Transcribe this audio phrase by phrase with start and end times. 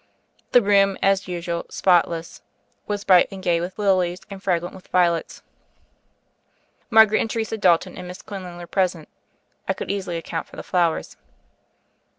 [0.53, 2.41] The room, as usual, spotless,
[2.87, 5.43] was bright and gay with lilies, and fragrant with violets.
[6.89, 9.09] Margaret and Teresa Dalton and Miss Quinlan were present:
[9.67, 11.17] I could easily account for the flowers.